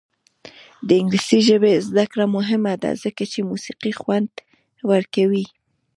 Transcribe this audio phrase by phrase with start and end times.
[0.87, 4.31] د انګلیسي ژبې زده کړه مهمه ده ځکه چې موسیقي خوند
[4.91, 5.45] ورکوي.